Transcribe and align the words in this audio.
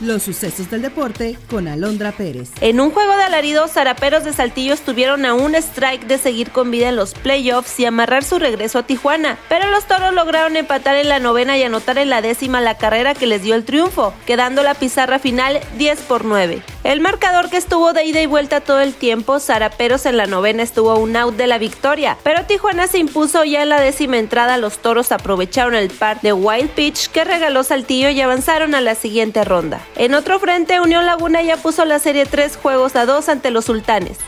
Los 0.00 0.24
sucesos 0.24 0.70
del 0.70 0.82
deporte 0.82 1.38
con 1.48 1.68
Alondra 1.68 2.12
Pérez. 2.12 2.50
En 2.60 2.80
un 2.80 2.90
juego 2.90 3.16
de 3.16 3.22
alaridos, 3.22 3.70
zaraperos 3.72 4.24
de 4.24 4.34
Saltillo 4.34 4.74
estuvieron 4.74 5.24
a 5.24 5.32
un 5.32 5.54
strike 5.54 6.06
de 6.06 6.18
seguir 6.18 6.50
con 6.50 6.70
vida 6.70 6.90
en 6.90 6.96
los 6.96 7.14
playoffs 7.14 7.80
y 7.80 7.86
amarrar 7.86 8.22
su 8.22 8.38
regreso 8.38 8.78
a 8.78 8.82
Tijuana, 8.82 9.38
pero 9.48 9.70
los 9.70 9.86
toros 9.86 10.12
lograron 10.12 10.54
empatar 10.56 10.96
en 10.96 11.08
la 11.08 11.18
novena 11.18 11.56
y 11.56 11.62
anotar 11.62 11.96
en 11.96 12.10
la 12.10 12.20
décima 12.20 12.60
la 12.60 12.76
carrera 12.76 13.14
que 13.14 13.26
les 13.26 13.42
dio 13.42 13.54
el 13.54 13.64
triunfo, 13.64 14.12
quedando 14.26 14.62
la 14.62 14.74
pizarra 14.74 15.18
final 15.18 15.60
10 15.78 16.00
por 16.00 16.26
9. 16.26 16.62
El 16.86 17.00
marcador 17.00 17.50
que 17.50 17.56
estuvo 17.56 17.92
de 17.92 18.04
ida 18.04 18.20
y 18.20 18.26
vuelta 18.26 18.60
todo 18.60 18.80
el 18.80 18.94
tiempo, 18.94 19.40
Zaraperos 19.40 20.06
en 20.06 20.16
la 20.16 20.26
novena 20.26 20.62
estuvo 20.62 20.94
un 20.94 21.16
out 21.16 21.34
de 21.34 21.48
la 21.48 21.58
victoria, 21.58 22.16
pero 22.22 22.44
Tijuana 22.44 22.86
se 22.86 22.98
impuso 22.98 23.42
ya 23.42 23.64
en 23.64 23.70
la 23.70 23.80
décima 23.80 24.18
entrada. 24.18 24.56
Los 24.56 24.78
toros 24.78 25.10
aprovecharon 25.10 25.74
el 25.74 25.90
par 25.90 26.20
de 26.20 26.32
Wild 26.32 26.70
Pitch 26.70 27.08
que 27.08 27.24
regaló 27.24 27.64
Saltillo 27.64 28.10
y 28.10 28.20
avanzaron 28.20 28.76
a 28.76 28.80
la 28.80 28.94
siguiente 28.94 29.42
ronda. 29.42 29.80
En 29.96 30.14
otro 30.14 30.38
frente, 30.38 30.78
Unión 30.78 31.06
Laguna 31.06 31.42
ya 31.42 31.56
puso 31.56 31.84
la 31.84 31.98
serie 31.98 32.24
3 32.24 32.56
juegos 32.56 32.94
a 32.94 33.04
2 33.04 33.30
ante 33.30 33.50
los 33.50 33.64
sultanes. 33.64 34.18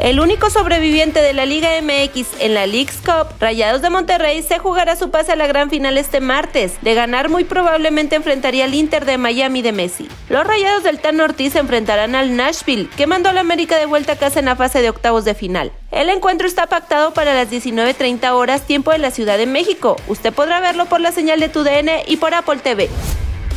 El 0.00 0.18
único 0.18 0.48
sobreviviente 0.48 1.20
de 1.20 1.34
la 1.34 1.44
Liga 1.44 1.68
MX 1.82 2.40
en 2.40 2.54
la 2.54 2.66
League's 2.66 2.96
Cup, 3.04 3.34
Rayados 3.38 3.82
de 3.82 3.90
Monterrey, 3.90 4.42
se 4.42 4.58
jugará 4.58 4.96
su 4.96 5.10
pase 5.10 5.32
a 5.32 5.36
la 5.36 5.46
gran 5.46 5.68
final 5.68 5.98
este 5.98 6.20
martes. 6.20 6.80
De 6.80 6.94
ganar, 6.94 7.28
muy 7.28 7.44
probablemente 7.44 8.16
enfrentaría 8.16 8.64
al 8.64 8.72
Inter 8.72 9.04
de 9.04 9.18
Miami 9.18 9.60
de 9.60 9.72
Messi. 9.72 10.08
Los 10.30 10.46
Rayados 10.46 10.84
del 10.84 11.00
Tan 11.00 11.20
Ortiz 11.20 11.52
se 11.52 11.58
enfrentarán 11.58 12.14
al 12.14 12.34
Nashville, 12.34 12.88
que 12.96 13.06
mandó 13.06 13.28
a 13.28 13.34
la 13.34 13.40
América 13.40 13.78
de 13.78 13.84
vuelta 13.84 14.14
a 14.14 14.16
casa 14.16 14.38
en 14.38 14.46
la 14.46 14.56
fase 14.56 14.80
de 14.80 14.88
octavos 14.88 15.26
de 15.26 15.34
final. 15.34 15.70
El 15.90 16.08
encuentro 16.08 16.46
está 16.46 16.66
pactado 16.66 17.12
para 17.12 17.34
las 17.34 17.50
19.30 17.50 18.30
horas, 18.30 18.66
tiempo 18.66 18.92
de 18.92 18.98
la 18.98 19.10
Ciudad 19.10 19.36
de 19.36 19.44
México. 19.44 19.96
Usted 20.08 20.32
podrá 20.32 20.60
verlo 20.60 20.86
por 20.86 21.02
la 21.02 21.12
señal 21.12 21.40
de 21.40 21.50
TUDN 21.50 21.90
y 22.06 22.16
por 22.16 22.32
Apple 22.32 22.60
TV. 22.62 22.88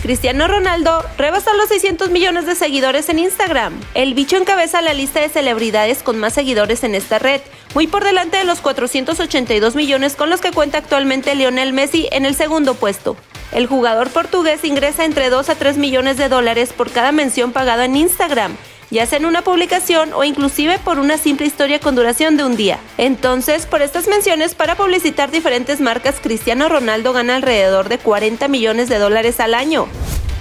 Cristiano 0.04 0.50
Ronaldo 0.50 1.02
rebasó 1.18 1.54
los 1.54 1.70
600 1.70 2.10
millones 2.10 2.46
de 2.46 2.56
seguidores 2.56 3.08
en 3.08 3.20
Instagram. 3.20 3.74
El 3.94 4.14
bicho 4.16 4.36
encabeza 4.36 4.82
la 4.82 4.94
lista 4.94 5.22
de 5.22 5.30
celebridades 5.30 6.04
con 6.04 6.20
más 6.20 6.34
seguidores 6.34 6.84
en 6.84 6.94
esta 6.94 7.20
red, 7.20 7.40
muy 7.74 7.88
por 7.88 8.04
delante 8.04 8.36
de 8.36 8.44
los 8.44 8.60
482 8.60 9.78
millones 9.78 10.18
con 10.18 10.30
los 10.30 10.42
que 10.42 10.52
cuenta 10.52 10.80
actualmente 10.80 11.36
Lionel 11.36 11.72
Messi 11.72 12.10
en 12.12 12.26
el 12.26 12.36
segundo 12.36 12.74
puesto. 12.76 13.16
El 13.54 13.66
jugador 13.66 14.10
portugués 14.10 14.66
ingresa 14.66 15.06
entre 15.06 15.30
2 15.30 15.48
a 15.48 15.56
3 15.56 15.78
millones 15.78 16.18
de 16.18 16.28
dólares 16.28 16.74
por 16.74 16.92
cada 16.92 17.14
mención 17.14 17.54
pagada 17.54 17.86
en 17.86 17.96
Instagram 17.96 18.58
ya 18.94 19.08
sea 19.08 19.18
en 19.18 19.26
una 19.26 19.42
publicación 19.42 20.14
o 20.14 20.24
inclusive 20.24 20.78
por 20.78 21.00
una 21.00 21.18
simple 21.18 21.48
historia 21.48 21.80
con 21.80 21.96
duración 21.96 22.38
de 22.38 22.44
un 22.44 22.56
día. 22.56 22.78
Entonces, 23.00 23.66
por 23.66 23.82
estas 23.82 24.08
menciones 24.08 24.54
para 24.54 24.76
publicitar 24.76 25.32
diferentes 25.32 25.82
marcas, 25.82 26.20
Cristiano 26.22 26.70
Ronaldo 26.70 27.12
gana 27.12 27.36
alrededor 27.36 27.90
de 27.90 27.98
40 27.98 28.48
millones 28.50 28.90
de 28.90 29.00
dólares 29.00 29.40
al 29.40 29.56
año. 29.56 29.88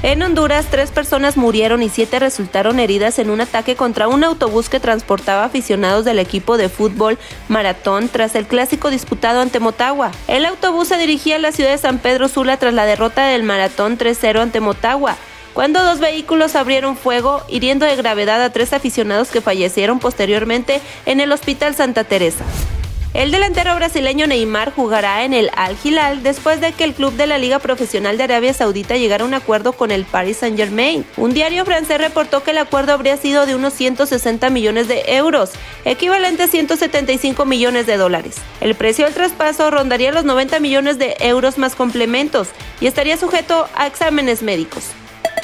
En 0.03 0.21
Honduras, 0.21 0.67
tres 0.69 0.91
personas 0.91 1.37
murieron 1.37 1.81
y 1.83 1.89
siete 1.89 2.19
resultaron 2.19 2.79
heridas 2.79 3.19
en 3.21 3.31
un 3.31 3.41
ataque 3.41 3.75
contra 3.77 4.09
un 4.09 4.25
autobús 4.25 4.69
que 4.69 4.81
transportaba 4.81 5.45
aficionados 5.45 6.05
del 6.05 6.19
equipo 6.19 6.57
de 6.59 6.69
fútbol 6.69 7.19
Maratón 7.49 8.09
tras 8.09 8.35
el 8.35 8.47
clásico 8.47 8.91
disputado 8.91 9.41
ante 9.41 9.61
Motagua. 9.61 10.11
El 10.27 10.45
autobús 10.45 10.89
se 10.89 10.99
dirigía 10.99 11.37
a 11.37 11.39
la 11.39 11.53
ciudad 11.53 11.71
de 11.71 11.79
San 11.79 11.99
Pedro 11.99 12.29
Sula 12.29 12.57
tras 12.59 12.75
la 12.75 12.85
derrota 12.85 13.29
del 13.29 13.45
Maratón 13.45 13.97
3-0 13.97 14.41
ante 14.41 14.61
Motagua 14.61 15.17
cuando 15.55 15.85
dos 15.85 16.01
vehículos 16.01 16.57
abrieron 16.57 16.97
fuego, 16.97 17.43
hiriendo 17.49 17.87
de 17.87 17.97
gravedad 17.97 18.43
a 18.43 18.51
tres 18.51 18.73
aficionados 18.73 19.29
que 19.29 19.41
fallecieron 19.41 19.99
posteriormente 19.99 20.81
en 21.07 21.21
el 21.21 21.33
Hospital 21.33 21.75
Santa 21.75 22.05
Teresa. 22.05 22.45
El 23.15 23.31
delantero 23.31 23.75
brasileño 23.75 24.27
Neymar 24.27 24.73
jugará 24.73 25.25
en 25.25 25.35
el 25.35 25.51
Al 25.55 25.77
Hilal 25.85 26.23
después 26.23 26.63
de 26.63 26.73
que 26.73 26.85
el 26.85 26.95
club 26.95 27.13
de 27.13 27.27
la 27.27 27.37
Liga 27.37 27.59
Profesional 27.59 28.17
de 28.17 28.25
Arabia 28.25 28.55
Saudita 28.55 28.97
llegara 28.97 29.25
a 29.25 29.27
un 29.27 29.35
acuerdo 29.35 29.75
con 29.75 29.91
el 29.91 30.07
Paris 30.07 30.39
Saint-Germain. 30.39 31.05
Un 31.19 31.35
diario 31.35 31.67
francés 31.67 31.99
reportó 31.99 32.43
que 32.43 32.53
el 32.53 32.59
acuerdo 32.59 32.95
habría 32.95 33.19
sido 33.19 33.45
de 33.45 33.55
unos 33.55 33.75
160 33.75 34.49
millones 34.49 34.89
de 34.89 35.03
euros, 35.09 35.51
equivalente 35.85 36.45
a 36.45 36.49
175 36.49 37.45
millones 37.45 37.87
de 37.87 37.99
dólares. 37.99 38.37
El 38.63 38.75
precio 38.75 39.05
del 39.05 39.13
traspaso 39.13 39.71
rondaría 39.71 40.11
los 40.11 40.25
90 40.25 40.59
millones 40.61 40.99
de 40.99 41.15
euros 41.21 41.59
más 41.59 41.75
complementos 41.75 42.49
y 42.81 42.87
estaría 42.87 43.19
sujeto 43.19 43.69
a 43.75 43.87
exámenes 43.87 44.43
médicos. 44.43 44.85